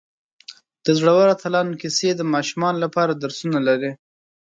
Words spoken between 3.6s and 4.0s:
لري.